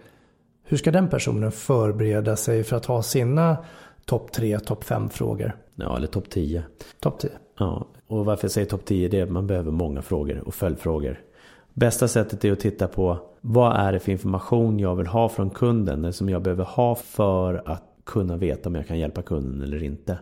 Hur 0.65 0.77
ska 0.77 0.91
den 0.91 1.09
personen 1.09 1.53
förbereda 1.53 2.37
sig 2.37 2.65
för 2.65 2.77
att 2.77 2.85
ha 2.85 3.03
sina 3.03 3.57
topp 4.05 4.33
tre, 4.33 4.59
topp 4.59 4.85
fem 4.85 5.11
frågor? 5.11 5.53
Ja, 5.75 5.97
eller 5.97 6.07
topp 6.07 6.31
tio. 6.31 6.63
Topp 7.01 7.19
tio. 7.19 7.31
Ja, 7.59 7.87
och 8.07 8.25
varför 8.25 8.45
jag 8.45 8.53
säger 8.53 8.67
topp 8.67 8.85
tio 8.85 9.09
det 9.09 9.19
är 9.19 9.23
att 9.23 9.31
man 9.31 9.47
behöver 9.47 9.71
många 9.71 10.03
frågor 10.03 10.39
och 10.47 10.55
följdfrågor. 10.55 11.21
Bästa 11.75 12.09
sättet 12.09 12.45
är 12.45 12.53
att 12.53 12.61
titta 12.61 12.89
på 12.89 13.19
vad 13.41 13.77
är 13.77 13.93
det 13.93 13.99
för 13.99 14.13
information 14.13 14.79
jag 14.79 14.97
vill 14.97 15.07
ha 15.07 15.29
från 15.29 15.51
kunden. 15.51 15.99
Eller 15.99 16.13
som 16.13 16.29
jag 16.29 16.43
behöver 16.43 16.65
ha 16.65 16.95
för 16.95 17.63
att 17.67 17.85
kunna 18.05 18.37
veta 18.37 18.69
om 18.69 18.75
jag 18.75 18.87
kan 18.87 18.99
hjälpa 18.99 19.23
kunden 19.23 19.63
eller 19.63 19.83
inte. 19.83 20.19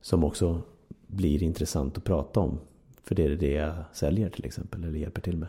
Som 0.00 0.24
också 0.24 0.62
blir 1.06 1.42
intressant 1.42 1.96
att 1.96 2.04
prata 2.04 2.40
om. 2.40 2.58
För 3.04 3.14
det 3.14 3.24
är 3.24 3.28
det 3.28 3.52
jag 3.52 3.72
säljer 3.92 4.30
till 4.30 4.44
exempel 4.44 4.84
eller 4.84 4.98
hjälper 4.98 5.20
till 5.20 5.36
med. 5.36 5.48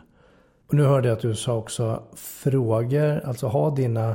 Och 0.66 0.74
nu 0.74 0.82
hörde 0.82 1.08
jag 1.08 1.16
att 1.16 1.22
du 1.22 1.34
sa 1.34 1.56
också 1.56 2.02
frågor, 2.14 3.20
alltså 3.24 3.46
ha 3.46 3.70
dina 3.70 4.14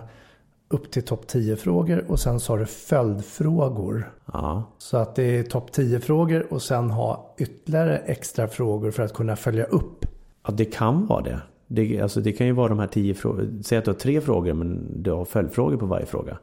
upp 0.70 0.92
till 0.92 1.04
topp 1.04 1.28
10 1.28 1.56
frågor 1.56 2.06
och 2.08 2.20
sen 2.20 2.40
sa 2.40 2.58
du 2.58 2.66
följdfrågor. 2.66 4.12
Ja. 4.34 4.64
Så 4.78 4.98
att 4.98 5.16
det 5.16 5.24
är 5.24 5.44
topp 5.44 5.72
10 5.72 6.00
frågor 6.00 6.54
och 6.54 6.62
sen 6.62 6.90
ha 6.92 7.36
ytterligare 7.38 7.98
extra 7.98 8.48
frågor 8.48 8.92
för 8.92 9.04
att 9.04 9.14
kunna 9.14 9.36
följa 9.36 9.66
upp. 9.66 10.06
Ja, 10.48 10.54
det 10.54 10.66
kan 10.66 11.06
vara 11.08 11.22
det. 11.22 11.42
Det, 11.68 12.02
alltså 12.02 12.22
det 12.22 12.32
kan 12.32 12.48
ju 12.48 12.54
vara 12.54 12.68
de 12.68 12.80
här 12.80 12.88
10 12.88 13.14
frågorna. 13.14 13.64
Säg 13.64 13.78
att 13.78 13.86
du 13.86 13.92
har 13.92 13.96
tre 13.96 14.22
frågor 14.22 14.54
men 14.54 15.02
du 15.04 15.12
har 15.12 15.26
följdfrågor 15.26 15.78
på 15.78 15.86
varje 15.86 16.06
fråga. 16.06 16.38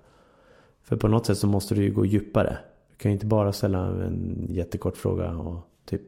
För 0.82 0.96
på 0.96 1.08
något 1.08 1.26
sätt 1.26 1.38
så 1.38 1.46
måste 1.46 1.74
du 1.74 1.82
ju 1.82 1.92
gå 1.92 2.06
djupare. 2.06 2.58
Du 2.96 3.02
kan 3.02 3.10
ju 3.10 3.12
inte 3.12 3.26
bara 3.26 3.52
ställa 3.52 3.78
en 3.78 4.46
jättekort 4.48 4.96
fråga 4.96 5.30
och 5.30 5.60
typ 5.84 6.02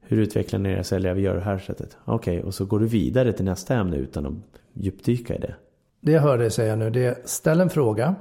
hur 0.00 0.18
utvecklar 0.18 0.58
ni 0.58 0.68
era 0.68 0.84
säljare? 0.84 1.14
Vi 1.14 1.22
gör 1.22 1.34
det 1.34 1.40
här 1.40 1.58
sättet. 1.58 1.96
Okej, 2.04 2.38
okay, 2.38 2.46
och 2.46 2.54
så 2.54 2.64
går 2.64 2.80
du 2.80 2.86
vidare 2.86 3.32
till 3.32 3.44
nästa 3.44 3.74
ämne 3.74 3.96
utan 3.96 4.26
att 4.26 4.32
djupdyka 4.72 5.34
i 5.34 5.38
det. 5.38 5.54
Det 6.00 6.12
jag 6.12 6.22
hör 6.22 6.38
dig 6.38 6.50
säga 6.50 6.76
nu 6.76 6.90
det 6.90 7.04
är 7.04 7.18
ställ 7.24 7.60
en 7.60 7.70
fråga, 7.70 8.14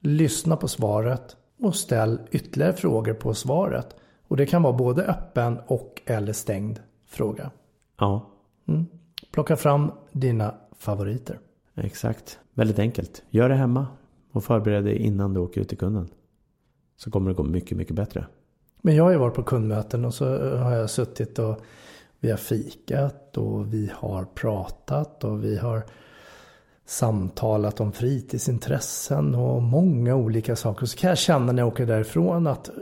lyssna 0.00 0.56
på 0.56 0.68
svaret 0.68 1.36
och 1.58 1.74
ställ 1.74 2.20
ytterligare 2.30 2.72
frågor 2.72 3.14
på 3.14 3.34
svaret. 3.34 3.96
Och 4.28 4.36
det 4.36 4.46
kan 4.46 4.62
vara 4.62 4.72
både 4.72 5.04
öppen 5.04 5.58
och 5.66 6.02
eller 6.06 6.32
stängd 6.32 6.80
fråga. 7.06 7.50
Ja. 7.98 8.30
Mm. 8.68 8.86
Plocka 9.30 9.56
fram 9.56 9.92
dina 10.12 10.54
favoriter. 10.78 11.38
Exakt. 11.74 12.38
Väldigt 12.54 12.78
enkelt. 12.78 13.22
Gör 13.30 13.48
det 13.48 13.54
hemma 13.54 13.86
och 14.32 14.44
förbered 14.44 14.84
dig 14.84 14.96
innan 14.96 15.34
du 15.34 15.40
åker 15.40 15.60
ut 15.60 15.68
till 15.68 15.78
kunden. 15.78 16.08
Så 16.98 17.10
kommer 17.10 17.30
det 17.30 17.36
gå 17.36 17.42
mycket, 17.42 17.76
mycket 17.76 17.96
bättre. 17.96 18.26
Men 18.82 18.96
jag 18.96 19.04
har 19.04 19.10
ju 19.10 19.16
varit 19.16 19.34
på 19.34 19.42
kundmöten 19.42 20.04
och 20.04 20.14
så 20.14 20.34
eh, 20.34 20.58
har 20.58 20.72
jag 20.72 20.90
suttit 20.90 21.38
och 21.38 21.60
vi 22.20 22.30
har 22.30 22.36
fikat 22.36 23.36
och 23.36 23.74
vi 23.74 23.90
har 23.94 24.24
pratat 24.24 25.24
och 25.24 25.44
vi 25.44 25.58
har 25.58 25.82
samtalat 26.86 27.80
om 27.80 27.92
fritidsintressen 27.92 29.34
och 29.34 29.62
många 29.62 30.14
olika 30.14 30.56
saker. 30.56 30.86
Så 30.86 30.96
kan 30.96 31.08
jag 31.08 31.18
känna 31.18 31.52
när 31.52 31.62
jag 31.62 31.68
åker 31.68 31.86
därifrån 31.86 32.46
att 32.46 32.68
eh, 32.68 32.74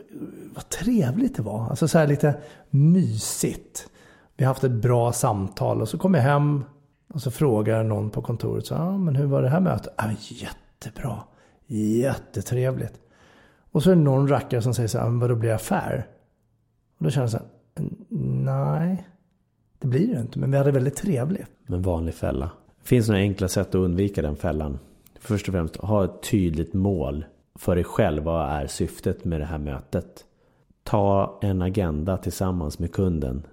vad 0.54 0.68
trevligt 0.68 1.36
det 1.36 1.42
var. 1.42 1.68
Alltså 1.70 1.88
så 1.88 1.98
här 1.98 2.06
lite 2.06 2.34
mysigt. 2.70 3.88
Vi 4.36 4.44
har 4.44 4.50
haft 4.50 4.64
ett 4.64 4.70
bra 4.70 5.12
samtal 5.12 5.82
och 5.82 5.88
så 5.88 5.98
kommer 5.98 6.18
jag 6.18 6.24
hem 6.24 6.64
och 7.08 7.22
så 7.22 7.30
frågar 7.30 7.84
någon 7.84 8.10
på 8.10 8.22
kontoret. 8.22 8.66
Så, 8.66 8.74
ah, 8.74 8.98
men 8.98 9.16
hur 9.16 9.26
var 9.26 9.42
det 9.42 9.48
här 9.48 9.60
mötet? 9.60 9.94
Ah, 9.96 10.10
jättebra. 10.28 11.18
Jättetrevligt. 11.66 13.00
Och 13.76 13.82
så 13.82 13.90
är 13.90 13.94
det 13.94 14.02
någon 14.02 14.28
rackare 14.28 14.62
som 14.62 14.74
säger 14.74 14.88
så 14.88 14.98
här, 14.98 15.06
ah, 15.06 15.10
vadå 15.10 15.34
blir 15.34 15.48
det 15.50 15.56
affär? 15.56 16.06
Och 16.98 17.04
då 17.04 17.10
känner 17.10 17.24
jag 17.24 17.30
så 17.30 17.36
här, 17.36 17.46
nej. 18.44 19.08
Det 19.78 19.86
blir 19.86 20.14
det 20.14 20.20
inte, 20.20 20.38
men 20.38 20.50
vi 20.50 20.56
hade 20.56 20.70
väldigt 20.70 20.96
trevligt. 20.96 21.46
En 21.66 21.82
vanlig 21.82 22.14
fälla. 22.14 22.50
Finns 22.82 23.06
det 23.06 23.12
några 23.12 23.22
enkla 23.22 23.48
sätt 23.48 23.68
att 23.68 23.74
undvika 23.74 24.22
den 24.22 24.36
fällan? 24.36 24.78
Först 25.20 25.48
och 25.48 25.54
främst, 25.54 25.76
ha 25.76 26.04
ett 26.04 26.22
tydligt 26.30 26.74
mål 26.74 27.24
för 27.54 27.74
dig 27.74 27.84
själv. 27.84 28.22
Vad 28.22 28.48
är 28.48 28.66
syftet 28.66 29.24
med 29.24 29.40
det 29.40 29.44
här 29.44 29.58
mötet? 29.58 30.24
Ta 30.82 31.38
en 31.42 31.62
agenda 31.62 32.16
tillsammans 32.16 32.78
med 32.78 32.92
kunden 32.92 33.46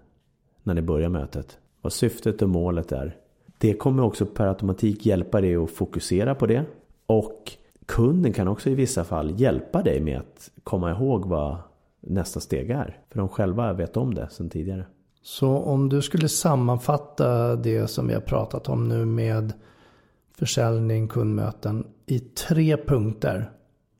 när 0.63 0.73
ni 0.73 0.81
börjar 0.81 1.09
mötet. 1.09 1.57
Vad 1.81 1.93
syftet 1.93 2.41
och 2.41 2.49
målet 2.49 2.91
är. 2.91 3.15
Det 3.57 3.73
kommer 3.73 4.03
också 4.03 4.25
per 4.25 4.47
automatik 4.47 5.05
hjälpa 5.05 5.41
dig 5.41 5.55
att 5.55 5.71
fokusera 5.71 6.35
på 6.35 6.45
det. 6.45 6.65
Och 7.05 7.57
kunden 7.85 8.33
kan 8.33 8.47
också 8.47 8.69
i 8.69 8.75
vissa 8.75 9.03
fall 9.03 9.39
hjälpa 9.39 9.81
dig 9.81 9.99
med 9.99 10.19
att 10.19 10.51
komma 10.63 10.91
ihåg 10.91 11.25
vad 11.25 11.57
nästa 12.01 12.39
steg 12.39 12.69
är. 12.69 12.97
För 13.09 13.19
de 13.19 13.29
själva 13.29 13.73
vet 13.73 13.97
om 13.97 14.13
det 14.13 14.29
sedan 14.29 14.49
tidigare. 14.49 14.85
Så 15.21 15.49
om 15.49 15.89
du 15.89 16.01
skulle 16.01 16.29
sammanfatta 16.29 17.55
det 17.55 17.87
som 17.87 18.07
vi 18.07 18.13
har 18.13 18.21
pratat 18.21 18.69
om 18.69 18.87
nu 18.87 19.05
med 19.05 19.53
försäljning, 20.37 21.07
kundmöten 21.07 21.87
i 22.05 22.19
tre 22.19 22.77
punkter. 22.77 23.51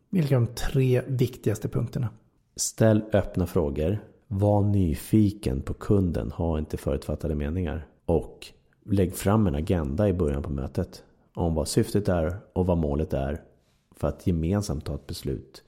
Vilka 0.09 0.35
är 0.35 0.39
de 0.39 0.47
tre 0.47 1.01
viktigaste 1.07 1.69
punkterna? 1.69 2.09
Ställ 2.55 3.03
öppna 3.13 3.45
frågor. 3.45 3.99
Var 4.27 4.61
nyfiken 4.61 5.61
på 5.61 5.73
kunden. 5.73 6.31
Ha 6.31 6.59
inte 6.59 6.77
förutfattade 6.77 7.35
meningar. 7.35 7.87
Och 8.05 8.47
lägg 8.85 9.13
fram 9.13 9.47
en 9.47 9.55
agenda 9.55 10.09
i 10.09 10.13
början 10.13 10.43
på 10.43 10.49
mötet. 10.49 11.03
Om 11.33 11.55
vad 11.55 11.67
syftet 11.67 12.09
är 12.09 12.37
och 12.53 12.65
vad 12.65 12.77
målet 12.77 13.13
är 13.13 13.41
för 14.03 14.07
att 14.07 14.27
gemensamt 14.27 14.85
ta 14.85 14.95
ett 14.95 15.07
beslut 15.07 15.63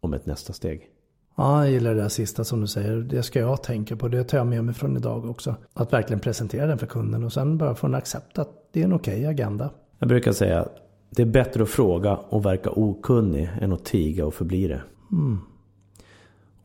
om 0.00 0.14
ett 0.14 0.26
nästa 0.26 0.52
steg. 0.52 0.88
Ja, 1.36 1.64
jag 1.64 1.72
gillar 1.72 1.94
det 1.94 2.00
där 2.00 2.08
sista 2.08 2.44
som 2.44 2.60
du 2.60 2.66
säger. 2.66 2.96
Det 2.96 3.22
ska 3.22 3.40
jag 3.40 3.62
tänka 3.62 3.96
på. 3.96 4.08
Det 4.08 4.24
tar 4.24 4.38
jag 4.38 4.46
med 4.46 4.64
mig 4.64 4.74
från 4.74 4.96
idag 4.96 5.24
också. 5.24 5.54
Att 5.74 5.92
verkligen 5.92 6.20
presentera 6.20 6.66
den 6.66 6.78
för 6.78 6.86
kunden 6.86 7.24
och 7.24 7.32
sen 7.32 7.58
bara 7.58 7.74
få 7.74 7.86
en 7.86 7.94
accept 7.94 8.38
att 8.38 8.48
det 8.72 8.80
är 8.80 8.84
en 8.84 8.92
okej 8.92 9.18
okay 9.18 9.26
agenda. 9.26 9.70
Jag 9.98 10.08
brukar 10.08 10.32
säga 10.32 10.60
att 10.60 10.76
det 11.10 11.22
är 11.22 11.26
bättre 11.26 11.62
att 11.62 11.68
fråga 11.68 12.16
och 12.16 12.46
verka 12.46 12.70
okunnig 12.70 13.50
än 13.60 13.72
att 13.72 13.84
tiga 13.84 14.26
och 14.26 14.34
förbli 14.34 14.68
det. 14.68 14.82
Mm. 15.12 15.38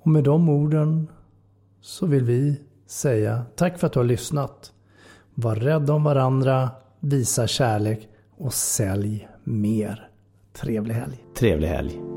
Och 0.01 0.07
med 0.07 0.24
de 0.24 0.50
orden 0.50 1.07
så 1.81 2.05
vill 2.05 2.24
vi 2.24 2.62
säga 2.88 3.45
tack 3.55 3.79
för 3.79 3.88
att 3.88 3.93
du 3.93 4.00
har 4.00 4.05
lyssnat. 4.05 4.71
Var 5.35 5.55
rädd 5.55 5.89
om 5.89 6.03
varandra, 6.03 6.69
visa 7.00 7.47
kärlek 7.47 8.07
och 8.38 8.53
sälj 8.53 9.27
mer. 9.43 10.09
Trevlig 10.55 10.95
helg. 10.95 11.24
Trevlig 11.35 11.69
helg. 11.69 12.14